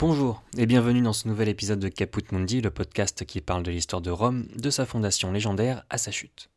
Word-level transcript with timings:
Bonjour 0.00 0.42
et 0.56 0.64
bienvenue 0.64 1.02
dans 1.02 1.12
ce 1.12 1.28
nouvel 1.28 1.50
épisode 1.50 1.78
de 1.78 1.88
Caput 1.88 2.24
Mundi, 2.32 2.62
le 2.62 2.70
podcast 2.70 3.26
qui 3.26 3.42
parle 3.42 3.62
de 3.62 3.70
l'histoire 3.70 4.00
de 4.00 4.10
Rome, 4.10 4.46
de 4.56 4.70
sa 4.70 4.86
fondation 4.86 5.30
légendaire 5.30 5.84
à 5.90 5.98
sa 5.98 6.10
chute. 6.10 6.48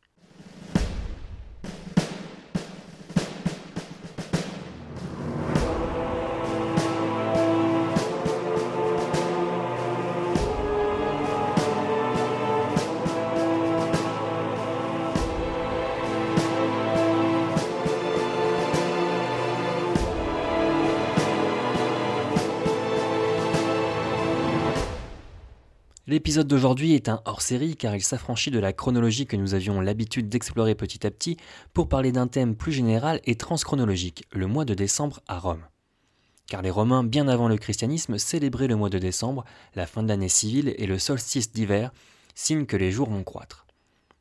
L'épisode 26.14 26.46
d'aujourd'hui 26.46 26.94
est 26.94 27.08
un 27.08 27.20
hors-série 27.24 27.74
car 27.74 27.96
il 27.96 28.00
s'affranchit 28.00 28.52
de 28.52 28.60
la 28.60 28.72
chronologie 28.72 29.26
que 29.26 29.34
nous 29.34 29.54
avions 29.54 29.80
l'habitude 29.80 30.28
d'explorer 30.28 30.76
petit 30.76 31.04
à 31.04 31.10
petit 31.10 31.36
pour 31.72 31.88
parler 31.88 32.12
d'un 32.12 32.28
thème 32.28 32.54
plus 32.54 32.70
général 32.70 33.20
et 33.24 33.34
transchronologique, 33.34 34.22
le 34.30 34.46
mois 34.46 34.64
de 34.64 34.74
décembre 34.74 35.22
à 35.26 35.40
Rome. 35.40 35.66
Car 36.46 36.62
les 36.62 36.70
Romains, 36.70 37.02
bien 37.02 37.26
avant 37.26 37.48
le 37.48 37.56
christianisme, 37.56 38.16
célébraient 38.16 38.68
le 38.68 38.76
mois 38.76 38.90
de 38.90 38.98
décembre, 38.98 39.44
la 39.74 39.88
fin 39.88 40.04
de 40.04 40.08
l'année 40.08 40.28
civile 40.28 40.72
et 40.78 40.86
le 40.86 41.00
solstice 41.00 41.50
d'hiver, 41.50 41.90
signe 42.36 42.64
que 42.64 42.76
les 42.76 42.92
jours 42.92 43.10
vont 43.10 43.24
croître. 43.24 43.66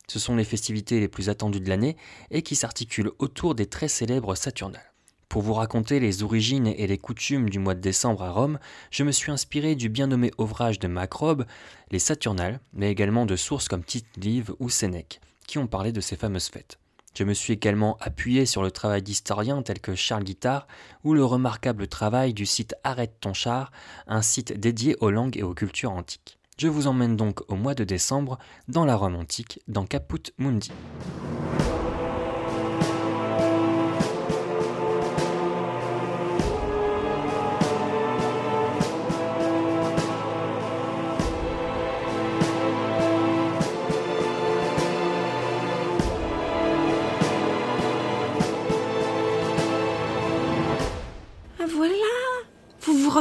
Ce 0.08 0.18
sont 0.18 0.36
les 0.36 0.46
festivités 0.46 1.00
les 1.00 1.08
plus 1.08 1.30
attendues 1.30 1.62
de 1.62 1.70
l'année 1.70 1.96
et 2.32 2.42
qui 2.42 2.56
s'articulent 2.56 3.12
autour 3.20 3.54
des 3.54 3.68
très 3.68 3.88
célèbres 3.88 4.34
Saturnales. 4.34 4.93
Pour 5.34 5.42
vous 5.42 5.56
raconter 5.56 6.00
les 6.00 6.22
origines 6.22 6.68
et 6.68 6.86
les 6.86 7.00
coutumes 7.00 7.50
du 7.50 7.58
mois 7.58 7.74
de 7.74 7.80
décembre 7.80 8.22
à 8.22 8.30
Rome, 8.30 8.60
je 8.92 9.04
me 9.04 9.12
suis 9.12 9.32
inspiré 9.32 9.74
du 9.74 9.90
bien 9.90 10.06
nommé 10.06 10.30
ouvrage 10.38 10.78
de 10.78 10.88
Macrobe, 10.88 11.48
Les 11.90 11.98
Saturnales, 11.98 12.60
mais 12.72 12.92
également 12.92 13.26
de 13.26 13.36
sources 13.36 13.68
comme 13.68 13.84
Tite-Live 13.84 14.54
ou 14.60 14.70
Sénèque, 14.70 15.22
qui 15.48 15.58
ont 15.58 15.66
parlé 15.66 15.92
de 15.92 16.02
ces 16.02 16.18
fameuses 16.18 16.50
fêtes. 16.50 16.78
Je 17.18 17.24
me 17.24 17.34
suis 17.34 17.54
également 17.54 17.98
appuyé 18.00 18.46
sur 18.46 18.62
le 18.62 18.70
travail 18.70 19.02
d'historiens 19.02 19.64
tels 19.64 19.80
que 19.80 19.96
Charles 19.96 20.24
Guittard 20.24 20.68
ou 21.04 21.16
le 21.16 21.26
remarquable 21.26 21.88
travail 21.88 22.36
du 22.36 22.46
site 22.46 22.76
Arrête 22.84 23.16
ton 23.20 23.34
char, 23.34 23.72
un 24.06 24.22
site 24.22 24.60
dédié 24.60 24.96
aux 25.00 25.10
langues 25.10 25.38
et 25.38 25.42
aux 25.42 25.56
cultures 25.56 25.94
antiques. 25.94 26.38
Je 26.60 26.68
vous 26.68 26.86
emmène 26.86 27.18
donc 27.18 27.42
au 27.48 27.56
mois 27.56 27.74
de 27.74 27.84
décembre 27.84 28.38
dans 28.68 28.86
la 28.86 28.96
Rome 28.96 29.16
antique, 29.16 29.62
dans 29.68 29.88
Caput 29.88 30.32
Mundi. 30.38 30.70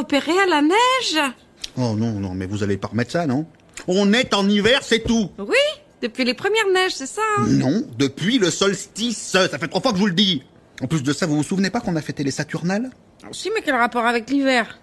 Repérez 0.03 0.37
à 0.37 0.45
la 0.47 0.61
neige. 0.61 1.33
Oh 1.77 1.95
non, 1.95 2.19
non, 2.19 2.33
mais 2.33 2.45
vous 2.45 2.61
allez 2.61 2.75
pas 2.75 2.89
remettre 2.89 3.11
ça, 3.11 3.25
non? 3.25 3.45
On 3.87 4.11
est 4.11 4.33
en 4.33 4.49
hiver, 4.49 4.81
c'est 4.83 4.99
tout. 4.99 5.29
Oui, 5.39 5.55
depuis 6.01 6.25
les 6.25 6.33
premières 6.33 6.67
neiges, 6.73 6.91
c'est 6.95 7.05
ça 7.05 7.21
hein? 7.37 7.45
Non, 7.47 7.83
depuis 7.97 8.37
le 8.37 8.51
solstice, 8.51 9.17
ça 9.17 9.47
fait 9.47 9.69
trois 9.69 9.81
fois 9.81 9.91
que 9.91 9.97
je 9.97 10.01
vous 10.01 10.07
le 10.09 10.13
dis. 10.13 10.43
En 10.81 10.87
plus 10.87 11.03
de 11.03 11.13
ça, 11.13 11.25
vous 11.25 11.37
vous 11.37 11.43
souvenez 11.43 11.69
pas 11.69 11.79
qu'on 11.79 11.95
a 11.95 12.01
fêté 12.01 12.21
les 12.25 12.31
Saturnales? 12.31 12.89
Ah, 13.23 13.27
Si, 13.31 13.49
mais 13.55 13.61
quel 13.61 13.75
rapport 13.75 14.05
avec 14.05 14.29
l'hiver? 14.29 14.77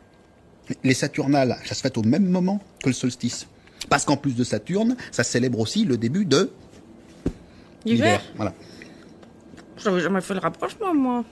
Les 0.84 0.94
Saturnales, 0.94 1.58
ça 1.66 1.74
se 1.74 1.82
fête 1.82 1.98
au 1.98 2.02
même 2.02 2.26
moment 2.26 2.60
que 2.82 2.88
le 2.88 2.94
solstice. 2.94 3.46
Parce 3.90 4.06
qu'en 4.06 4.16
plus 4.16 4.34
de 4.34 4.42
Saturne, 4.44 4.96
ça 5.12 5.22
célèbre 5.22 5.58
aussi 5.60 5.84
le 5.84 5.98
début 5.98 6.24
de 6.24 6.50
L'hiver 7.84 8.22
Voilà. 8.36 8.54
J'avais 9.76 10.00
jamais 10.00 10.22
fait 10.22 10.32
le 10.34 10.40
rapprochement, 10.40 10.94
moi. 10.94 11.24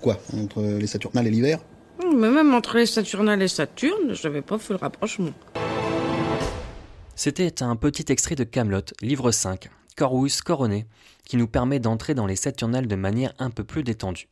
Quoi 0.00 0.20
Entre 0.40 0.62
les 0.62 0.86
Saturnales 0.86 1.26
et 1.26 1.30
l'hiver? 1.30 1.58
Mais 2.02 2.30
même 2.30 2.54
entre 2.54 2.76
les 2.76 2.86
Saturnales 2.86 3.42
et 3.42 3.48
Saturne, 3.48 4.14
j'avais 4.14 4.42
pas 4.42 4.58
fait 4.58 4.72
le 4.72 4.78
rapprochement. 4.78 5.32
C'était 7.14 7.62
un 7.62 7.76
petit 7.76 8.10
extrait 8.10 8.34
de 8.34 8.44
Camelot, 8.44 8.82
livre 9.00 9.30
5, 9.30 9.68
Corvus 9.96 10.42
Coroné, 10.44 10.86
qui 11.24 11.36
nous 11.36 11.46
permet 11.46 11.78
d'entrer 11.78 12.14
dans 12.14 12.26
les 12.26 12.36
Saturnales 12.36 12.88
de 12.88 12.96
manière 12.96 13.32
un 13.38 13.50
peu 13.50 13.62
plus 13.62 13.84
détendue. 13.84 14.28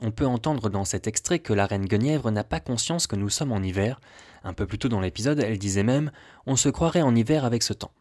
On 0.00 0.10
peut 0.10 0.26
entendre 0.26 0.68
dans 0.68 0.84
cet 0.84 1.06
extrait 1.06 1.40
que 1.40 1.52
la 1.52 1.66
reine 1.66 1.86
Guenièvre 1.86 2.30
n'a 2.30 2.44
pas 2.44 2.60
conscience 2.60 3.06
que 3.06 3.16
nous 3.16 3.28
sommes 3.28 3.52
en 3.52 3.62
hiver. 3.62 4.00
Un 4.44 4.52
peu 4.52 4.66
plus 4.66 4.78
tôt 4.78 4.88
dans 4.88 5.00
l'épisode, 5.00 5.40
elle 5.40 5.58
disait 5.58 5.84
même 5.84 6.10
On 6.46 6.56
se 6.56 6.68
croirait 6.68 7.02
en 7.02 7.14
hiver 7.14 7.44
avec 7.44 7.62
ce 7.62 7.72
temps. 7.72 7.92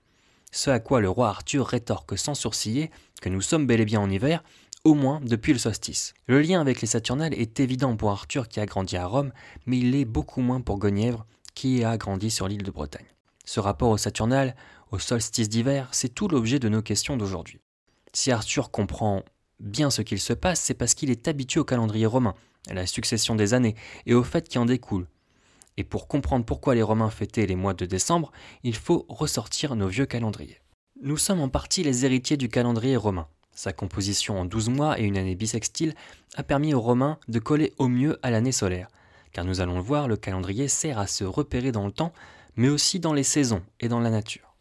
Ce 0.51 0.69
à 0.69 0.79
quoi 0.79 0.99
le 0.99 1.09
roi 1.09 1.29
Arthur 1.29 1.67
rétorque 1.67 2.17
sans 2.17 2.33
sourciller 2.35 2.91
que 3.21 3.29
nous 3.29 3.41
sommes 3.41 3.67
bel 3.67 3.81
et 3.81 3.85
bien 3.85 4.01
en 4.01 4.09
hiver, 4.09 4.43
au 4.83 4.93
moins 4.93 5.19
depuis 5.21 5.53
le 5.53 5.59
solstice. 5.59 6.13
Le 6.27 6.41
lien 6.41 6.59
avec 6.59 6.81
les 6.81 6.87
Saturnales 6.87 7.33
est 7.33 7.59
évident 7.59 7.95
pour 7.95 8.11
Arthur 8.11 8.47
qui 8.47 8.59
a 8.59 8.65
grandi 8.65 8.97
à 8.97 9.05
Rome, 9.05 9.31
mais 9.65 9.77
il 9.77 9.91
l'est 9.91 10.05
beaucoup 10.05 10.41
moins 10.41 10.61
pour 10.61 10.79
Guenièvre 10.79 11.25
qui 11.53 11.83
a 11.83 11.97
grandi 11.97 12.31
sur 12.31 12.47
l'île 12.47 12.63
de 12.63 12.71
Bretagne. 12.71 13.05
Ce 13.45 13.59
rapport 13.59 13.89
aux 13.89 13.97
Saturnales, 13.97 14.55
au 14.91 14.99
solstice 14.99 15.49
d'hiver, 15.49 15.89
c'est 15.91 16.13
tout 16.13 16.27
l'objet 16.27 16.59
de 16.59 16.69
nos 16.69 16.81
questions 16.81 17.17
d'aujourd'hui. 17.17 17.59
Si 18.13 18.31
Arthur 18.31 18.71
comprend 18.71 19.23
bien 19.59 19.89
ce 19.89 20.01
qu'il 20.01 20.19
se 20.19 20.33
passe, 20.33 20.59
c'est 20.59 20.73
parce 20.73 20.93
qu'il 20.93 21.09
est 21.09 21.27
habitué 21.27 21.59
au 21.59 21.65
calendrier 21.65 22.05
romain, 22.05 22.35
à 22.69 22.73
la 22.73 22.87
succession 22.87 23.35
des 23.35 23.53
années 23.53 23.75
et 24.05 24.13
aux 24.13 24.23
fêtes 24.23 24.49
qui 24.49 24.57
en 24.57 24.65
découlent. 24.65 25.07
Et 25.77 25.83
pour 25.83 26.07
comprendre 26.07 26.45
pourquoi 26.45 26.75
les 26.75 26.81
Romains 26.81 27.09
fêtaient 27.09 27.45
les 27.45 27.55
mois 27.55 27.73
de 27.73 27.85
décembre, 27.85 28.31
il 28.63 28.75
faut 28.75 29.05
ressortir 29.07 29.75
nos 29.75 29.87
vieux 29.87 30.05
calendriers. 30.05 30.61
Nous 31.01 31.17
sommes 31.17 31.39
en 31.39 31.49
partie 31.49 31.83
les 31.83 32.05
héritiers 32.05 32.37
du 32.37 32.49
calendrier 32.49 32.97
romain. 32.97 33.27
Sa 33.61 33.73
composition 33.73 34.39
en 34.39 34.45
12 34.45 34.69
mois 34.69 34.99
et 34.99 35.03
une 35.03 35.19
année 35.19 35.35
bissextile 35.35 35.93
a 36.33 36.41
permis 36.41 36.73
aux 36.73 36.81
Romains 36.81 37.19
de 37.27 37.37
coller 37.37 37.73
au 37.77 37.89
mieux 37.89 38.17
à 38.23 38.31
l'année 38.31 38.51
solaire, 38.51 38.87
car 39.33 39.45
nous 39.45 39.61
allons 39.61 39.75
le 39.75 39.83
voir, 39.83 40.07
le 40.07 40.17
calendrier 40.17 40.67
sert 40.67 40.97
à 40.97 41.05
se 41.05 41.23
repérer 41.23 41.71
dans 41.71 41.85
le 41.85 41.91
temps, 41.91 42.11
mais 42.55 42.69
aussi 42.69 42.99
dans 42.99 43.13
les 43.13 43.21
saisons 43.21 43.61
et 43.79 43.87
dans 43.87 43.99
la 43.99 44.09
nature. 44.09 44.55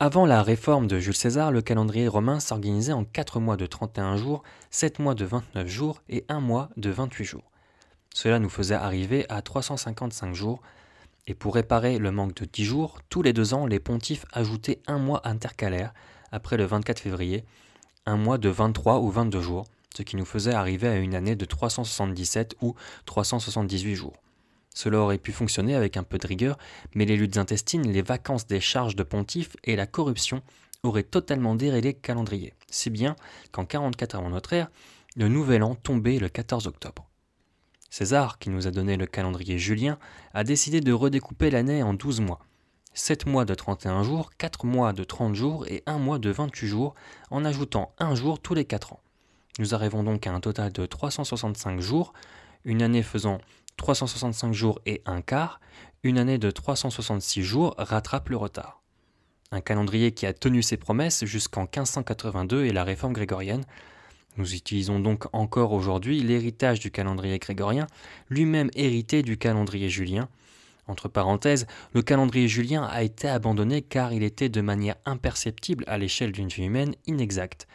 Avant 0.00 0.24
la 0.24 0.42
réforme 0.42 0.86
de 0.86 0.98
Jules 0.98 1.14
César, 1.14 1.52
le 1.52 1.60
calendrier 1.60 2.08
romain 2.08 2.40
s'organisait 2.40 2.94
en 2.94 3.04
4 3.04 3.40
mois 3.40 3.58
de 3.58 3.66
31 3.66 4.16
jours, 4.16 4.42
7 4.70 5.00
mois 5.00 5.14
de 5.14 5.26
29 5.26 5.68
jours 5.68 6.00
et 6.08 6.24
1 6.30 6.40
mois 6.40 6.70
de 6.78 6.88
28 6.88 7.24
jours. 7.24 7.50
Cela 8.14 8.38
nous 8.38 8.48
faisait 8.48 8.74
arriver 8.74 9.26
à 9.28 9.42
355 9.42 10.34
jours, 10.34 10.62
et 11.26 11.34
pour 11.34 11.54
réparer 11.54 11.98
le 11.98 12.10
manque 12.10 12.32
de 12.32 12.46
10 12.46 12.64
jours, 12.64 13.00
tous 13.10 13.20
les 13.20 13.34
deux 13.34 13.52
ans, 13.52 13.66
les 13.66 13.80
pontifes 13.80 14.24
ajoutaient 14.32 14.80
un 14.86 14.96
mois 14.96 15.20
intercalaire, 15.28 15.92
après 16.32 16.56
le 16.56 16.64
24 16.64 17.00
février, 17.00 17.44
un 18.08 18.16
mois 18.16 18.38
de 18.38 18.48
23 18.48 19.00
ou 19.00 19.10
22 19.10 19.40
jours, 19.42 19.66
ce 19.94 20.02
qui 20.02 20.16
nous 20.16 20.24
faisait 20.24 20.54
arriver 20.54 20.88
à 20.88 20.96
une 20.96 21.14
année 21.14 21.36
de 21.36 21.44
377 21.44 22.56
ou 22.62 22.74
378 23.04 23.94
jours. 23.94 24.14
Cela 24.74 24.98
aurait 24.98 25.18
pu 25.18 25.32
fonctionner 25.32 25.74
avec 25.74 25.96
un 25.96 26.02
peu 26.02 26.16
de 26.16 26.26
rigueur, 26.26 26.56
mais 26.94 27.04
les 27.04 27.16
luttes 27.16 27.36
intestines, 27.36 27.90
les 27.90 28.02
vacances 28.02 28.46
des 28.46 28.60
charges 28.60 28.96
de 28.96 29.02
pontife 29.02 29.56
et 29.64 29.76
la 29.76 29.86
corruption 29.86 30.42
auraient 30.82 31.02
totalement 31.02 31.54
déraillé 31.54 31.92
le 31.92 31.98
calendrier, 32.00 32.54
si 32.70 32.88
bien 32.88 33.14
qu'en 33.52 33.66
44 33.66 34.14
avant 34.14 34.30
notre 34.30 34.54
ère, 34.54 34.70
le 35.16 35.28
nouvel 35.28 35.62
an 35.62 35.74
tombait 35.74 36.18
le 36.18 36.28
14 36.28 36.66
octobre. 36.66 37.10
César, 37.90 38.38
qui 38.38 38.48
nous 38.48 38.66
a 38.66 38.70
donné 38.70 38.96
le 38.96 39.06
calendrier 39.06 39.58
julien, 39.58 39.98
a 40.32 40.44
décidé 40.44 40.80
de 40.80 40.92
redécouper 40.92 41.50
l'année 41.50 41.82
en 41.82 41.92
12 41.92 42.20
mois. 42.20 42.40
7 42.98 43.26
mois 43.26 43.44
de 43.44 43.54
31 43.54 44.02
jours, 44.02 44.30
4 44.38 44.66
mois 44.66 44.92
de 44.92 45.04
30 45.04 45.32
jours 45.32 45.64
et 45.68 45.84
1 45.86 45.98
mois 45.98 46.18
de 46.18 46.30
28 46.30 46.66
jours, 46.66 46.96
en 47.30 47.44
ajoutant 47.44 47.92
un 48.00 48.16
jour 48.16 48.40
tous 48.40 48.54
les 48.54 48.64
4 48.64 48.92
ans. 48.92 49.00
Nous 49.60 49.72
arrivons 49.72 50.02
donc 50.02 50.26
à 50.26 50.32
un 50.32 50.40
total 50.40 50.72
de 50.72 50.84
365 50.84 51.80
jours, 51.80 52.12
une 52.64 52.82
année 52.82 53.04
faisant 53.04 53.38
365 53.76 54.52
jours 54.52 54.80
et 54.84 55.00
un 55.06 55.22
quart, 55.22 55.60
une 56.02 56.18
année 56.18 56.38
de 56.38 56.50
366 56.50 57.42
jours 57.44 57.76
rattrape 57.78 58.30
le 58.30 58.36
retard. 58.36 58.82
Un 59.52 59.60
calendrier 59.60 60.10
qui 60.10 60.26
a 60.26 60.32
tenu 60.32 60.60
ses 60.60 60.76
promesses 60.76 61.24
jusqu'en 61.24 61.62
1582 61.62 62.64
et 62.64 62.72
la 62.72 62.82
réforme 62.82 63.12
grégorienne. 63.12 63.64
Nous 64.36 64.54
utilisons 64.54 64.98
donc 64.98 65.26
encore 65.32 65.72
aujourd'hui 65.72 66.20
l'héritage 66.20 66.80
du 66.80 66.90
calendrier 66.90 67.38
grégorien, 67.38 67.86
lui-même 68.28 68.70
hérité 68.74 69.22
du 69.22 69.38
calendrier 69.38 69.88
julien. 69.88 70.28
Entre 70.88 71.08
parenthèses, 71.08 71.66
le 71.92 72.02
calendrier 72.02 72.48
julien 72.48 72.82
a 72.84 73.02
été 73.02 73.28
abandonné 73.28 73.82
car 73.82 74.12
il 74.12 74.22
était 74.22 74.48
de 74.48 74.62
manière 74.62 74.96
imperceptible 75.04 75.84
à 75.86 75.98
l'échelle 75.98 76.32
d'une 76.32 76.48
vie 76.48 76.64
humaine 76.64 76.94
inexact. 77.06 77.68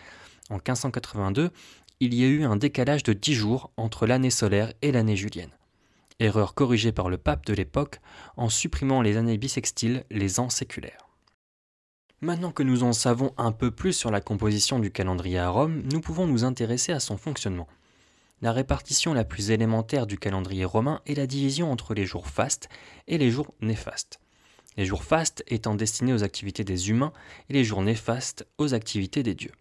En 0.49 0.55
1582, 0.55 1.51
il 1.99 2.13
y 2.13 2.23
a 2.23 2.27
eu 2.27 2.43
un 2.43 2.55
décalage 2.55 3.03
de 3.03 3.13
10 3.13 3.33
jours 3.33 3.71
entre 3.77 4.07
l'année 4.07 4.31
solaire 4.31 4.73
et 4.81 4.91
l'année 4.91 5.15
julienne. 5.15 5.51
Erreur 6.19 6.55
corrigée 6.55 6.91
par 6.91 7.09
le 7.09 7.17
pape 7.17 7.45
de 7.45 7.53
l'époque 7.53 8.01
en 8.35 8.49
supprimant 8.49 9.01
les 9.01 9.15
années 9.15 9.37
bissextiles, 9.37 10.03
les 10.09 10.39
ans 10.39 10.49
séculaires. 10.49 11.07
Maintenant 12.21 12.51
que 12.51 12.63
nous 12.63 12.83
en 12.83 12.93
savons 12.93 13.33
un 13.37 13.51
peu 13.51 13.69
plus 13.69 13.93
sur 13.93 14.09
la 14.09 14.21
composition 14.21 14.79
du 14.79 14.91
calendrier 14.91 15.39
à 15.39 15.49
Rome, 15.49 15.83
nous 15.91 16.01
pouvons 16.01 16.25
nous 16.25 16.45
intéresser 16.45 16.93
à 16.93 16.99
son 16.99 17.17
fonctionnement. 17.17 17.67
La 18.43 18.51
répartition 18.51 19.13
la 19.13 19.23
plus 19.23 19.51
élémentaire 19.51 20.05
du 20.05 20.19
calendrier 20.19 20.65
romain 20.65 20.99
est 21.05 21.15
la 21.15 21.27
division 21.27 21.71
entre 21.71 21.93
les 21.93 22.05
jours 22.05 22.27
fastes 22.27 22.67
et 23.07 23.17
les 23.17 23.31
jours 23.31 23.53
néfastes. 23.61 24.19
Les 24.75 24.83
jours 24.85 25.05
fastes 25.05 25.45
étant 25.47 25.75
destinés 25.75 26.11
aux 26.11 26.25
activités 26.25 26.65
des 26.65 26.89
humains 26.89 27.13
et 27.49 27.53
les 27.53 27.63
jours 27.63 27.81
néfastes 27.81 28.45
aux 28.57 28.73
activités 28.73 29.23
des 29.23 29.33
dieux. 29.33 29.53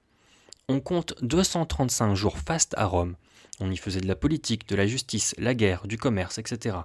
On 0.69 0.81
compte 0.81 1.14
235 1.23 2.17
jours 2.17 2.38
fastes 2.38 2.75
à 2.76 2.87
Rome. 2.87 3.14
On 3.61 3.70
y 3.70 3.76
faisait 3.76 4.00
de 4.00 4.08
la 4.08 4.17
politique, 4.17 4.67
de 4.67 4.75
la 4.75 4.88
justice, 4.88 5.37
la 5.38 5.55
guerre, 5.55 5.87
du 5.87 5.96
commerce, 5.96 6.38
etc. 6.38 6.79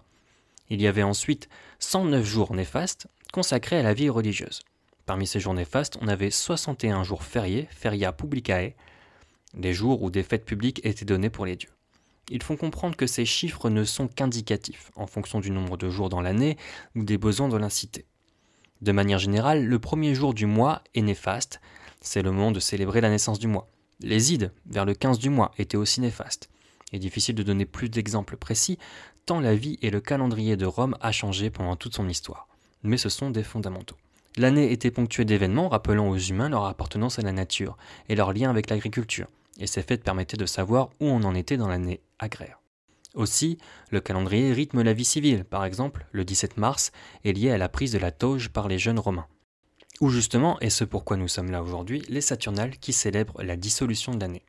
Il 0.70 0.80
y 0.80 0.86
avait 0.86 1.02
ensuite 1.02 1.50
109 1.80 2.24
jours 2.24 2.54
néfastes 2.54 3.08
consacrés 3.34 3.80
à 3.80 3.84
la 3.84 3.96
vie 3.96 4.10
religieuse. 4.10 4.62
Parmi 5.08 5.26
ces 5.26 5.40
jours 5.40 5.56
néfastes, 5.56 5.98
on 6.00 6.08
avait 6.10 6.30
61 6.30 7.04
jours 7.04 7.24
fériés, 7.24 7.68
feria 7.72 8.12
publicae, 8.12 8.76
des 9.56 9.74
jours 9.74 10.04
où 10.04 10.12
des 10.12 10.22
fêtes 10.22 10.46
publiques 10.46 10.82
étaient 10.84 11.04
données 11.04 11.32
pour 11.32 11.48
les 11.48 11.56
dieux. 11.56 11.72
Ils 12.29 12.44
font 12.44 12.57
comprendre 12.57 12.95
que 12.95 13.07
ces 13.07 13.25
chiffres 13.25 13.69
ne 13.69 13.85
sont 13.85 14.07
qu'indicatifs, 14.07 14.91
en 14.95 15.07
fonction 15.07 15.39
du 15.39 15.50
nombre 15.50 15.77
de 15.77 15.89
jours 15.89 16.09
dans 16.09 16.21
l'année 16.21 16.57
ou 16.95 17.03
des 17.03 17.18
besoins 17.18 17.47
de 17.47 17.57
la 17.57 17.69
cité. 17.69 18.06
De 18.81 18.91
manière 18.91 19.19
générale, 19.19 19.65
le 19.65 19.79
premier 19.79 20.13
jour 20.13 20.33
du 20.33 20.45
mois 20.45 20.83
est 20.94 21.01
néfaste, 21.01 21.62
c'est 22.01 22.21
le 22.21 22.31
moment 22.31 22.51
de 22.51 22.59
célébrer 22.59 23.01
la 23.01 23.09
naissance 23.09 23.39
du 23.39 23.47
mois. 23.47 23.68
Les 24.01 24.33
ides, 24.33 24.51
vers 24.68 24.85
le 24.85 24.94
15 24.94 25.19
du 25.19 25.29
mois, 25.29 25.51
étaient 25.57 25.77
aussi 25.77 26.01
néfastes. 26.01 26.50
Il 26.91 26.97
est 26.97 27.00
difficile 27.00 27.35
de 27.35 27.44
donner 27.44 27.65
plus 27.65 27.89
d'exemples 27.89 28.38
précis, 28.38 28.77
tant 29.25 29.39
la 29.39 29.56
vie 29.56 29.79
et 29.81 29.89
le 29.89 30.01
calendrier 30.01 30.57
de 30.57 30.65
Rome 30.65 30.97
a 31.01 31.12
changé 31.12 31.50
pendant 31.50 31.75
toute 31.75 31.95
son 31.95 32.07
histoire. 32.07 32.47
Mais 32.83 32.97
ce 32.97 33.09
sont 33.09 33.29
des 33.29 33.44
fondamentaux. 33.44 33.97
L'année 34.35 34.71
était 34.71 34.91
ponctuée 34.91 35.25
d'événements 35.25 35.69
rappelant 35.69 36.09
aux 36.09 36.18
humains 36.18 36.50
leur 36.50 36.65
appartenance 36.65 37.18
à 37.18 37.24
la 37.24 37.31
nature 37.31 37.77
et 38.07 38.15
leur 38.15 38.33
lien 38.33 38.50
avec 38.50 38.69
l'agriculture, 38.69 39.27
et 39.59 39.65
ces 39.65 39.81
fêtes 39.81 40.03
permettaient 40.03 40.38
de 40.38 40.45
savoir 40.45 40.89
où 41.00 41.07
on 41.07 41.24
en 41.24 41.33
était 41.33 41.57
dans 41.57 41.68
l'année 41.68 42.01
agraire. 42.19 42.62
Aussi, 43.14 43.58
le 43.90 44.00
calendrier 44.00 44.54
rythme 44.54 44.84
la 44.84 44.94
vie 44.94 45.06
civile, 45.06 45.44
par 45.44 45.66
exemple, 45.66 46.06
le 46.12 46.24
17 46.24 46.58
mars 46.58 46.92
est 47.25 47.34
lié 47.34 47.52
à 47.52 47.58
la 47.58 47.69
prise 47.69 47.92
de 47.92 47.98
la 47.98 48.12
toge 48.12 48.50
par 48.50 48.68
les 48.68 48.78
jeunes 48.78 49.00
romains. 49.00 49.28
Ou 50.02 50.10
justement, 50.10 50.60
et 50.60 50.69
ce 50.69 50.84
pourquoi 50.84 51.18
nous 51.18 51.28
sommes 51.28 51.50
là 51.50 51.64
aujourd'hui, 51.64 52.04
les 52.10 52.22
Saturnales 52.22 52.78
qui 52.78 52.94
célèbrent 52.94 53.42
la 53.42 53.56
dissolution 53.56 54.14
de 54.14 54.19
l'année. 54.19 54.46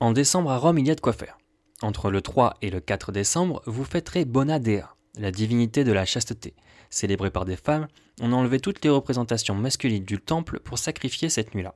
En 0.00 0.12
décembre 0.12 0.50
à 0.50 0.56
Rome, 0.56 0.78
il 0.78 0.86
y 0.86 0.90
a 0.90 0.94
de 0.94 1.00
quoi 1.00 1.12
faire. 1.12 1.36
Entre 1.82 2.10
le 2.10 2.22
3 2.22 2.56
et 2.62 2.70
le 2.70 2.80
4 2.80 3.12
décembre, 3.12 3.62
vous 3.66 3.84
fêterez 3.84 4.24
Bonadea, 4.24 4.94
la 5.18 5.30
divinité 5.30 5.84
de 5.84 5.92
la 5.92 6.06
chasteté, 6.06 6.54
célébrée 6.88 7.30
par 7.30 7.44
des 7.44 7.56
femmes, 7.56 7.88
on 8.22 8.32
a 8.32 8.36
enlevé 8.36 8.60
toutes 8.60 8.82
les 8.82 8.90
représentations 8.90 9.54
masculines 9.54 10.04
du 10.04 10.18
temple 10.18 10.60
pour 10.60 10.78
sacrifier 10.78 11.28
cette 11.28 11.54
nuit-là. 11.54 11.74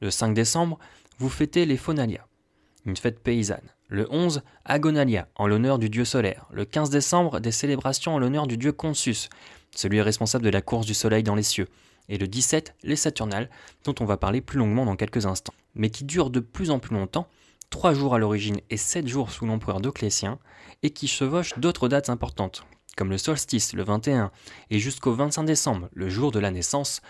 Le 0.00 0.10
5 0.10 0.34
décembre, 0.34 0.78
vous 1.18 1.28
fêtez 1.28 1.66
les 1.66 1.76
Phonalia, 1.76 2.26
une 2.84 2.96
fête 2.96 3.20
paysanne. 3.20 3.68
Le 3.94 4.08
11, 4.10 4.42
Agonalia, 4.64 5.28
en 5.36 5.46
l'honneur 5.46 5.78
du 5.78 5.88
dieu 5.88 6.04
solaire. 6.04 6.48
Le 6.50 6.64
15 6.64 6.90
décembre, 6.90 7.38
des 7.38 7.52
célébrations 7.52 8.16
en 8.16 8.18
l'honneur 8.18 8.48
du 8.48 8.58
dieu 8.58 8.72
Consus, 8.72 9.28
celui 9.70 10.02
responsable 10.02 10.44
de 10.44 10.50
la 10.50 10.62
course 10.62 10.84
du 10.84 10.94
soleil 10.94 11.22
dans 11.22 11.36
les 11.36 11.44
cieux. 11.44 11.68
Et 12.08 12.18
le 12.18 12.26
17, 12.26 12.74
les 12.82 12.96
Saturnales, 12.96 13.48
dont 13.84 13.94
on 14.00 14.04
va 14.04 14.16
parler 14.16 14.40
plus 14.40 14.58
longuement 14.58 14.84
dans 14.84 14.96
quelques 14.96 15.26
instants, 15.26 15.54
mais 15.76 15.90
qui 15.90 16.02
durent 16.02 16.30
de 16.30 16.40
plus 16.40 16.72
en 16.72 16.80
plus 16.80 16.96
longtemps, 16.96 17.28
3 17.70 17.94
jours 17.94 18.16
à 18.16 18.18
l'origine 18.18 18.58
et 18.68 18.76
7 18.76 19.06
jours 19.06 19.30
sous 19.30 19.46
l'empereur 19.46 19.80
Dioclétien, 19.80 20.40
et 20.82 20.90
qui 20.90 21.06
chevauchent 21.06 21.56
d'autres 21.60 21.88
dates 21.88 22.08
importantes, 22.08 22.66
comme 22.96 23.10
le 23.10 23.18
solstice, 23.18 23.74
le 23.74 23.84
21, 23.84 24.32
et 24.70 24.80
jusqu'au 24.80 25.14
25 25.14 25.44
décembre, 25.44 25.88
le 25.94 26.08
jour 26.08 26.32
de 26.32 26.40
la 26.40 26.50
naissance 26.50 27.00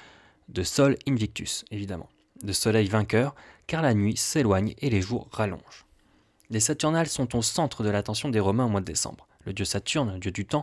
de 0.51 0.63
Sol 0.63 0.99
Invictus, 1.09 1.65
évidemment, 1.71 2.11
de 2.43 2.53
soleil 2.53 2.89
vainqueur, 2.89 3.35
car 3.67 3.81
la 3.81 3.95
nuit 3.95 4.19
s'éloigne 4.19 4.75
et 4.83 4.91
les 4.91 5.01
jours 5.01 5.29
rallongent. 5.33 5.84
Les 6.55 6.61
Saturnales 6.61 7.09
sont 7.09 7.35
au 7.35 7.43
centre 7.43 7.83
de 7.83 7.91
l'attention 7.91 8.29
des 8.29 8.39
Romains 8.39 8.67
au 8.67 8.69
mois 8.69 8.81
de 8.81 8.87
décembre. 8.87 9.27
Le 9.45 9.53
dieu 9.53 9.65
Saturne, 9.65 10.21
dieu 10.21 10.31
du 10.31 10.47
temps, 10.47 10.63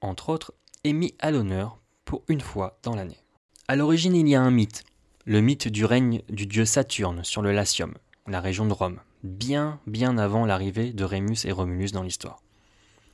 entre 0.00 0.30
autres, 0.30 0.52
est 0.82 0.92
mis 0.92 1.14
à 1.20 1.30
l'honneur 1.30 1.78
pour 2.04 2.24
une 2.26 2.40
fois 2.40 2.80
dans 2.82 2.96
l'année. 2.96 3.22
À 3.68 3.76
l'origine, 3.76 4.16
il 4.16 4.26
y 4.26 4.34
a 4.34 4.42
un 4.42 4.50
mythe, 4.50 4.82
le 5.26 5.40
mythe 5.40 5.68
du 5.68 5.84
règne 5.84 6.22
du 6.28 6.46
dieu 6.46 6.64
Saturne 6.64 7.22
sur 7.22 7.40
le 7.40 7.52
Latium, 7.52 7.94
la 8.26 8.40
région 8.40 8.66
de 8.66 8.72
Rome, 8.72 8.98
bien 9.22 9.78
bien 9.86 10.18
avant 10.18 10.44
l'arrivée 10.44 10.92
de 10.92 11.04
Rémus 11.04 11.44
et 11.44 11.52
Romulus 11.52 11.92
dans 11.92 12.02
l'histoire. 12.02 12.42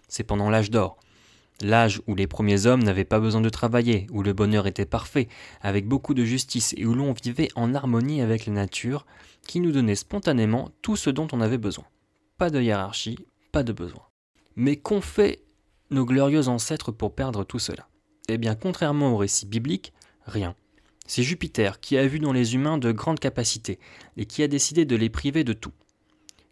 C'est 0.08 0.24
pendant 0.24 0.48
l'âge 0.48 0.70
d'or, 0.70 0.96
L'âge 1.60 2.00
où 2.06 2.14
les 2.14 2.26
premiers 2.26 2.64
hommes 2.64 2.82
n'avaient 2.82 3.04
pas 3.04 3.20
besoin 3.20 3.42
de 3.42 3.50
travailler, 3.50 4.06
où 4.10 4.22
le 4.22 4.32
bonheur 4.32 4.66
était 4.66 4.86
parfait, 4.86 5.28
avec 5.60 5.86
beaucoup 5.86 6.14
de 6.14 6.24
justice 6.24 6.74
et 6.78 6.86
où 6.86 6.94
l'on 6.94 7.12
vivait 7.12 7.50
en 7.54 7.74
harmonie 7.74 8.22
avec 8.22 8.46
la 8.46 8.54
nature, 8.54 9.04
qui 9.46 9.60
nous 9.60 9.72
donnait 9.72 9.94
spontanément 9.94 10.70
tout 10.80 10.96
ce 10.96 11.10
dont 11.10 11.28
on 11.30 11.42
avait 11.42 11.58
besoin. 11.58 11.84
Pas 12.36 12.50
de 12.50 12.60
hiérarchie, 12.60 13.19
pas 13.52 13.62
de 13.62 13.72
besoin. 13.72 14.02
Mais 14.56 14.76
qu'ont 14.76 15.00
fait 15.00 15.44
nos 15.90 16.04
glorieux 16.04 16.48
ancêtres 16.48 16.90
pour 16.90 17.14
perdre 17.14 17.44
tout 17.44 17.60
cela? 17.60 17.88
Eh 18.28 18.38
bien, 18.38 18.56
contrairement 18.56 19.12
au 19.12 19.16
récit 19.16 19.46
biblique, 19.46 19.92
rien. 20.26 20.56
C'est 21.06 21.22
Jupiter 21.22 21.78
qui 21.78 21.96
a 21.96 22.06
vu 22.06 22.19
dans 22.19 22.32
les 22.32 22.54
humains 22.54 22.78
de 22.78 22.90
grandes 22.90 23.20
capacités 23.20 23.78
et 24.16 24.25
qui 24.25 24.42
a 24.42 24.48
décidé 24.48 24.84
de 24.84 24.96
les 24.96 25.10
priver 25.10 25.44
de 25.44 25.52
tout. 25.52 25.72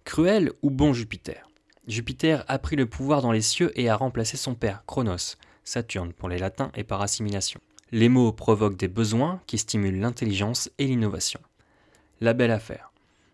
Cruel 0.04 0.52
ou 0.62 0.70
bon 0.70 0.92
Jupiter? 0.92 1.48
Jupiter 1.88 2.44
a 2.46 2.60
pris 2.60 2.76
le 2.76 2.86
pouvoir 2.86 3.20
dans 3.22 3.32
les 3.32 3.40
cieux 3.40 3.72
et 3.74 3.88
a 3.88 3.96
remplacé 3.96 4.36
son 4.36 4.54
père, 4.54 4.84
Chronos, 4.86 5.36
Saturne 5.64 6.12
pour 6.12 6.28
les 6.28 6.38
latins 6.38 6.70
et 6.76 6.84
par 6.84 7.02
assimilation. 7.02 7.60
Les 7.90 8.08
mots 8.08 8.32
provoquent 8.32 8.76
des 8.76 8.88
besoins 8.88 9.40
qui 9.48 9.58
stimulent 9.58 9.98
l'intelligence 9.98 10.70
et 10.78 10.86
l'innovation. 10.86 11.40
La 12.20 12.34
belle 12.34 12.52
affaire. 12.52 12.92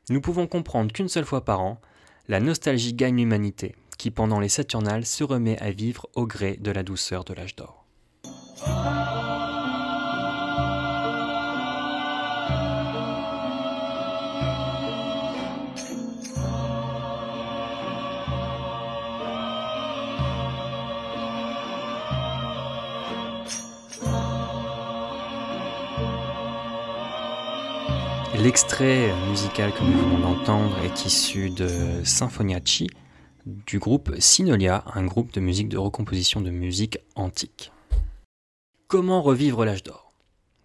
Nous 0.09 0.23
pouvons 0.23 0.47
comprendre 0.47 0.93
qu'une 0.93 1.09
seule 1.09 1.27
fois 1.27 1.45
par 1.45 1.61
an, 1.61 1.81
la 2.29 2.41
nostalgie 2.41 2.93
gagne 2.93 3.17
l'humanité, 3.17 3.75
qui 3.97 4.11
pendant 4.11 4.39
les 4.39 4.51
Saturnales 4.51 5.07
se 5.07 5.25
remet 5.25 5.59
à 5.61 5.71
vivre 5.71 6.09
au 6.15 6.27
gré 6.27 6.59
de 6.61 6.71
la 6.71 6.83
douceur 6.83 7.25
de 7.25 7.33
l'âge 7.33 7.57
d'or. 7.57 7.87
L'extrait 28.41 29.13
musical 29.29 29.73
que 29.75 29.83
nous 29.83 29.99
venons 29.99 30.21
d'entendre 30.21 30.79
est 30.85 31.05
issu 31.05 31.51
de 31.51 31.69
Symphoniaci 32.05 32.89
du 33.45 33.81
groupe 33.81 34.15
Sinolia, 34.21 34.85
un 34.95 35.05
groupe 35.07 35.33
de 35.33 35.41
musique 35.41 35.69
de 35.69 35.77
recomposition 35.77 36.41
de 36.41 36.51
musique 36.51 36.99
antique. 37.17 37.73
Comment 38.87 39.23
revivre 39.23 39.65
l'âge 39.65 39.83
d'or? 39.83 40.13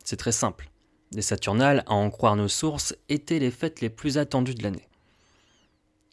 C'est 0.03 0.17
très 0.17 0.31
simple. 0.31 0.69
Les 1.13 1.23
Saturnales, 1.23 1.83
à 1.87 1.93
en 1.93 2.11
croire 2.11 2.35
nos 2.35 2.47
sources, 2.47 2.95
étaient 3.09 3.39
les 3.39 3.49
fêtes 3.49 3.81
les 3.81 3.89
plus 3.89 4.19
attendues 4.19 4.53
de 4.53 4.61
l'année. 4.61 4.87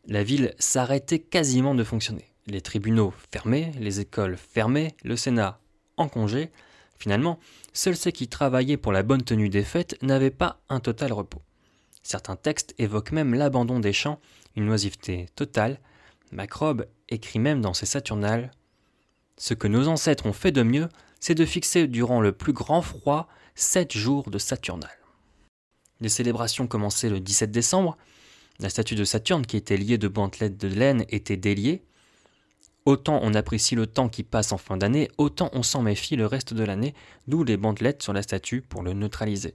La 0.07 0.25
ville 0.25 0.55
s'arrêtait 0.59 1.19
quasiment 1.19 1.75
de 1.75 1.85
fonctionner. 1.85 2.33
Les 2.47 2.62
tribunaux 2.62 3.12
fermés, 3.31 3.73
les 3.79 4.00
écoles 4.00 4.38
fermées, 4.38 4.95
le 5.05 5.14
Sénat 5.14 5.61
en 5.99 6.09
congé. 6.09 6.50
Finalement, 6.97 7.38
seuls 7.75 7.97
ceux 7.97 8.12
qui 8.12 8.29
travaillaient 8.29 8.79
pour 8.79 8.93
la 8.93 9.02
bonne 9.02 9.23
tenue 9.23 9.50
des 9.50 9.62
fêtes 9.62 10.02
n'avaient 10.02 10.31
pas 10.31 10.62
un 10.71 10.81
total 10.81 11.12
repos. 11.12 11.43
Certains 12.02 12.37
textes 12.37 12.75
évoquent 12.78 13.12
même 13.12 13.35
l'abandon 13.35 13.80
des 13.80 13.92
champs, 13.92 14.21
une 14.57 14.71
oisiveté 14.71 15.26
totale. 15.37 15.78
Macrobe 16.33 16.87
écrit 17.09 17.38
même 17.38 17.61
dans 17.61 17.75
ses 17.75 17.87
Saturnales 17.87 18.50
Ce 19.37 19.54
que 19.54 19.69
nos 19.69 19.88
ancêtres 19.88 20.26
ont 20.26 20.33
fait 20.33 20.52
de 20.52 20.62
mieux, 20.62 20.88
c'est 21.21 21.35
de 21.35 21.45
fixer 21.45 21.87
durant 21.87 22.21
le 22.21 22.33
plus 22.33 22.52
grand 22.52 22.83
froid 22.83 23.28
sept 23.54 23.92
jours 23.97 24.30
de 24.30 24.38
Saturnales. 24.38 24.90
Les 26.00 26.09
célébrations 26.09 26.66
commençaient 26.66 27.11
le 27.11 27.21
17 27.21 27.50
décembre. 27.50 27.99
La 28.59 28.71
statue 28.71 28.95
de 28.95 29.04
Saturne, 29.04 29.45
qui 29.45 29.57
était 29.57 29.76
liée 29.76 29.99
de 29.99 30.09
bandelettes 30.09 30.57
de 30.57 30.69
laine, 30.69 31.04
était 31.11 31.37
déliée. 31.37 31.83
Autant 32.87 33.21
on 33.23 33.35
apprécie 33.35 33.75
le 33.75 33.87
temps 33.87 34.09
qui 34.09 34.23
passe 34.23 34.52
en 34.52 34.59
fin 34.59 34.78
d'année, 34.78 35.11
autant 35.19 35.50
on 35.52 35.62
s'en 35.62 35.83
méfie 35.83 36.16
le 36.16 36.26
reste 36.26 36.54
de 36.54 36.64
l'année, 36.64 36.95
d'où 37.26 37.45
les 37.45 37.59
bandelettes 37.59 38.02
sur 38.02 38.14
la 38.14 38.23
statue 38.23 38.62
pour 38.62 38.83
le 38.83 38.95
neutraliser. 38.95 39.54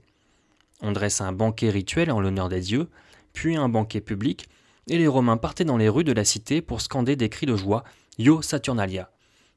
On 0.82 0.92
dresse 0.92 1.20
un 1.20 1.32
banquet 1.32 1.70
rituel 1.70 2.10
en 2.10 2.20
l'honneur 2.20 2.48
des 2.48 2.60
dieux, 2.60 2.88
puis 3.32 3.56
un 3.56 3.68
banquet 3.68 4.00
public, 4.00 4.48
et 4.88 4.98
les 4.98 5.08
Romains 5.08 5.36
partaient 5.36 5.64
dans 5.64 5.76
les 5.76 5.88
rues 5.88 6.04
de 6.04 6.12
la 6.12 6.24
cité 6.24 6.62
pour 6.62 6.80
scander 6.80 7.16
des 7.16 7.28
cris 7.28 7.46
de 7.46 7.56
joie 7.56 7.84
Io 8.18 8.42
Saturnalia 8.42 9.10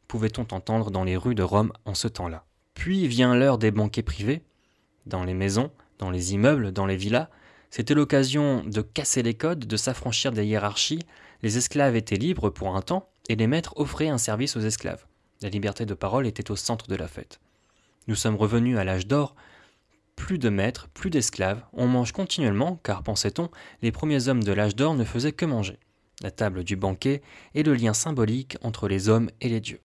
pouvait-on 0.10 0.42
entendre 0.42 0.92
dans 0.92 1.06
les 1.06 1.16
rues 1.16 1.36
de 1.36 1.44
Rome 1.44 1.72
en 1.86 1.94
ce 1.94 2.10
temps-là. 2.10 2.44
Puis 2.74 3.08
vient 3.08 3.36
l'heure 3.36 3.60
des 3.60 3.72
banquets 3.72 4.04
privés, 4.04 4.42
dans 5.06 5.24
les 5.24 5.36
maisons, 5.36 5.72
dans 6.00 6.10
les 6.10 6.34
immeubles, 6.34 6.74
dans 6.74 6.88
les 6.88 6.98
villas. 6.98 7.30
C'était 7.70 7.94
l'occasion 7.94 8.64
de 8.66 8.82
casser 8.82 9.22
les 9.22 9.36
codes, 9.36 9.66
de 9.66 9.78
s'affranchir 9.78 10.32
des 10.32 10.46
hiérarchies. 10.46 11.06
Les 11.44 11.58
esclaves 11.58 11.96
étaient 11.96 12.16
libres 12.16 12.50
pour 12.50 12.76
un 12.76 12.82
temps, 12.82 13.08
et 13.30 13.36
les 13.36 13.48
maîtres 13.48 13.74
offraient 13.78 14.10
un 14.10 14.18
service 14.18 14.58
aux 14.58 14.62
esclaves. 14.62 15.06
La 15.42 15.50
liberté 15.50 15.86
de 15.86 15.94
parole 15.94 16.26
était 16.26 16.52
au 16.52 16.56
centre 16.56 16.88
de 16.88 16.96
la 16.96 17.08
fête. 17.08 17.40
Nous 18.08 18.16
sommes 18.16 18.36
revenus 18.36 18.80
à 18.80 18.84
l'âge 18.84 19.06
d'or, 19.06 19.36
plus 20.20 20.38
de 20.38 20.50
maîtres, 20.50 20.90
plus 20.90 21.10
d'esclaves, 21.10 21.64
on 21.72 21.88
mange 21.88 22.12
continuellement, 22.12 22.80
car 22.84 23.04
pensait-on, 23.04 23.50
les 23.82 23.94
premiers 23.94 24.28
hommes 24.28 24.44
de 24.44 24.52
l'âge 24.52 24.76
d'or 24.76 24.94
ne 24.94 25.06
faisaient 25.06 25.32
que 25.32 25.46
manger. 25.46 25.80
la 26.22 26.30
table 26.30 26.66
du 26.66 26.76
banquet 26.76 27.22
et 27.56 27.64
le 27.64 27.74
lien 27.74 27.94
symbolique 27.94 28.58
entre 28.62 28.90
les 28.90 29.08
hommes 29.08 29.32
et 29.40 29.48
les 29.48 29.62
dieux. 29.62 29.80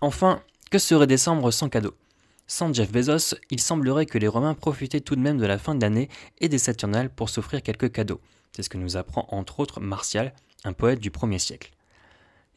Enfin, 0.00 0.40
que 0.70 0.78
serait 0.78 1.08
décembre 1.08 1.50
sans 1.50 1.68
cadeau? 1.68 1.94
Sans 2.46 2.72
Jeff 2.72 2.92
Bezos, 2.92 3.34
il 3.50 3.60
semblerait 3.60 4.06
que 4.06 4.18
les 4.18 4.28
Romains 4.28 4.54
profitaient 4.54 5.00
tout 5.00 5.16
de 5.16 5.20
même 5.20 5.38
de 5.38 5.46
la 5.46 5.58
fin 5.58 5.74
de 5.74 5.80
l'année 5.80 6.08
et 6.40 6.48
des 6.48 6.58
Saturnales 6.58 7.10
pour 7.10 7.28
s'offrir 7.28 7.60
quelques 7.62 7.90
cadeaux. 7.90 8.20
C'est 8.52 8.62
ce 8.62 8.70
que 8.70 8.78
nous 8.78 8.96
apprend 8.96 9.26
entre 9.30 9.58
autres 9.58 9.80
Martial, 9.80 10.32
un 10.62 10.72
poète 10.72 11.00
du 11.00 11.10
1er 11.10 11.40
siècle. 11.40 11.72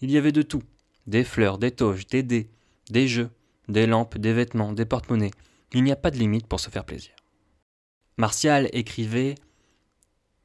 Il 0.02 0.12
y 0.12 0.18
avait 0.18 0.32
de 0.32 0.44
tout 0.44 0.62
des 1.08 1.24
fleurs, 1.24 1.58
des 1.58 1.72
toges, 1.72 2.06
des 2.06 2.22
dés, 2.22 2.48
des 2.92 3.08
jeux, 3.08 3.32
des 3.68 3.88
lampes, 3.88 4.20
des 4.20 4.34
vêtements, 4.34 4.72
des 4.72 4.86
porte-monnaies. 4.86 5.32
Il 5.74 5.84
n'y 5.84 5.92
a 5.92 5.96
pas 5.96 6.12
de 6.12 6.18
limite 6.18 6.48
pour 6.48 6.60
se 6.60 6.70
faire 6.70 6.86
plaisir. 6.86 7.14
Martial 8.18 8.70
écrivait 8.72 9.36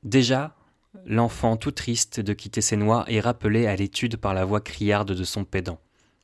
Déjà, 0.03 0.57
l'enfant 1.05 1.57
tout 1.57 1.71
triste 1.71 2.21
de 2.21 2.33
quitter 2.33 2.61
ses 2.61 2.77
noix 2.77 3.05
est 3.09 3.21
rappelé 3.21 3.67
à 3.67 3.77
l'étude 3.77 4.17
par 4.17 4.35
la 4.35 4.45
voix 4.45 4.61
criarde 4.61 5.13
de 5.13 5.25
son 5.25 5.45
pédant. 5.45 5.79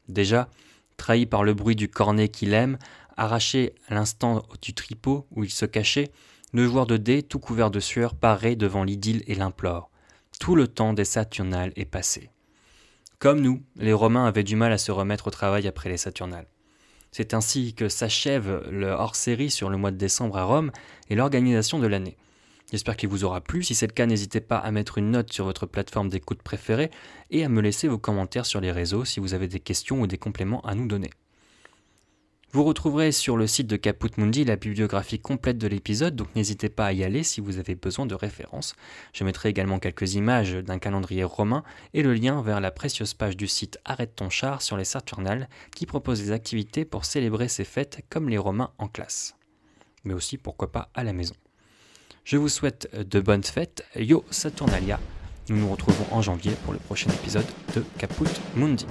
Déjà, 0.09 0.49
trahi 0.97 1.27
par 1.27 1.45
le 1.45 1.55
bruit 1.55 1.77
du 1.77 1.89
cornet 1.89 2.29
qu'il 2.29 2.55
aime, 2.55 2.79
arraché 3.17 3.75
à 3.89 3.95
l'instant 3.95 4.43
du 4.63 4.75
tripot 4.75 5.27
où 5.31 5.45
il 5.45 5.51
se 5.51 5.67
cachait, 5.67 6.11
le 6.53 6.67
joueur 6.67 6.87
de 6.87 6.97
dés, 6.97 7.23
tout 7.23 7.39
couvert 7.39 7.71
de 7.71 7.81
sueur, 7.81 8.15
paraît 8.15 8.57
devant 8.57 8.85
l'idylle 8.85 9.23
et 9.27 9.35
l'implore. 9.35 9.91
Tout 10.41 10.57
le 10.57 10.69
temps 10.69 10.93
des 10.93 11.05
Saturnales 11.05 11.73
est 11.77 11.85
passé. 11.85 12.31
Comme 13.19 13.41
nous, 13.41 13.63
les 13.77 13.93
Romains 13.93 14.27
avaient 14.27 14.43
du 14.43 14.57
mal 14.57 14.73
à 14.73 14.79
se 14.79 14.93
remettre 14.93 15.27
au 15.27 15.31
travail 15.31 15.67
après 15.67 15.89
les 15.89 15.97
Saturnales. 15.97 16.47
C'est 17.17 17.33
ainsi 17.33 17.73
que 17.73 17.89
s'achève 17.89 18.69
le 18.71 18.89
hors-série 18.89 19.51
sur 19.51 19.71
le 19.71 19.79
mois 19.79 19.91
de 19.91 19.97
décembre 19.97 20.37
à 20.37 20.45
Rome 20.45 20.71
et 21.09 21.15
l'organisation 21.15 21.79
de 21.79 21.87
l'année. 21.87 22.15
J'espère 22.71 22.95
qu'il 22.95 23.09
vous 23.09 23.25
aura 23.25 23.41
plu. 23.41 23.63
Si 23.63 23.75
c'est 23.75 23.87
le 23.87 23.95
cas, 23.95 24.05
n'hésitez 24.05 24.43
pas 24.43 24.59
à 24.59 24.71
mettre 24.71 24.99
une 24.99 25.13
note 25.13 25.33
sur 25.33 25.47
votre 25.47 25.65
plateforme 25.65 26.11
d'écoute 26.11 26.43
préférée 26.43 26.91
et 27.31 27.43
à 27.43 27.49
me 27.49 27.63
laisser 27.63 27.89
vos 27.89 27.97
commentaires 27.97 28.45
sur 28.45 28.61
les 28.61 28.71
réseaux 28.71 29.07
si 29.07 29.19
vous 29.19 29.33
avez 29.33 29.49
des 29.49 29.61
questions 29.61 30.03
ou 30.03 30.07
des 30.07 30.19
compléments 30.19 30.61
à 30.67 30.75
nous 30.75 30.87
donner. 30.87 31.09
Vous 32.57 32.65
retrouverez 32.65 33.13
sur 33.13 33.37
le 33.37 33.47
site 33.47 33.67
de 33.67 33.77
Caput 33.77 34.09
Mundi 34.17 34.43
la 34.43 34.57
bibliographie 34.57 35.19
complète 35.19 35.59
de 35.59 35.69
l'épisode, 35.69 36.17
donc 36.17 36.35
n'hésitez 36.35 36.71
pas 36.71 36.87
à 36.87 36.93
y 36.95 37.05
aller 37.05 37.23
si 37.23 37.43
vous 37.43 37.59
avez 37.59 37.75
besoin 37.75 38.07
de 38.07 38.15
références. 38.15 38.75
Je 39.13 39.25
mettrai 39.25 39.51
également 39.51 39.79
quelques 39.79 40.15
images 40.15 40.55
d'un 40.55 40.79
calendrier 40.79 41.23
romain 41.23 41.65
et 41.93 42.03
le 42.03 42.15
lien 42.15 42.41
vers 42.41 42.63
la 42.63 42.71
précieuse 42.71 43.13
page 43.13 43.37
du 43.37 43.47
site 43.47 43.79
Arrête 43.85 44.17
ton 44.17 44.31
char 44.31 44.63
sur 44.63 44.79
les 44.79 44.87
Saturnales 44.87 45.51
qui 45.75 45.85
propose 45.85 46.23
des 46.23 46.33
activités 46.33 46.87
pour 46.87 47.05
célébrer 47.05 47.49
ces 47.49 47.65
fêtes 47.65 48.01
comme 48.09 48.31
les 48.31 48.39
Romains 48.39 48.71
en 48.79 48.89
classe. 48.89 49.37
Mais 50.05 50.15
aussi 50.15 50.39
pourquoi 50.39 50.73
pas 50.73 50.89
à 50.95 51.05
la 51.05 51.13
maison. 51.13 51.35
Je 52.25 52.39
vous 52.39 52.49
souhaite 52.49 52.89
de 52.99 53.21
bonnes 53.21 53.45
fêtes. 53.45 53.85
Yo 53.97 54.25
Saturnalia. 54.31 54.99
Nous 55.51 55.59
nous 55.59 55.71
retrouvons 55.71 56.07
en 56.11 56.23
janvier 56.23 56.53
pour 56.65 56.73
le 56.73 56.79
prochain 56.79 57.11
épisode 57.11 57.45
de 57.75 57.85
Caput 57.99 58.31
Mundi. 58.55 58.87